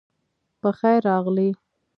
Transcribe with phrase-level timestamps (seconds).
[0.61, 1.49] پخیر راغلی